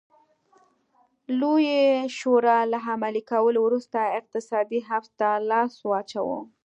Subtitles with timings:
[1.39, 1.83] لویې
[2.17, 6.39] شورا له عملي کولو وروسته اقتصادي حبس ته لاس واچاوه.